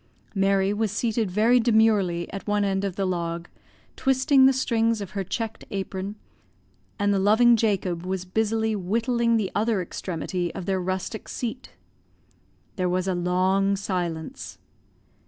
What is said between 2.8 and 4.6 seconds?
of the log, twisting the